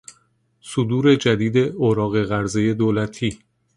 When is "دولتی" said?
2.73-3.39